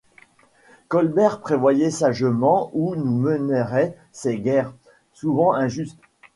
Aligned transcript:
Colbert 0.87 1.41
prévoyait 1.41 1.91
sagement 1.91 2.71
où 2.73 2.95
nous 2.95 3.19
mèneraient 3.19 3.95
ces 4.11 4.39
guerres, 4.39 4.73
souvent 5.13 5.53
injustes. 5.53 5.99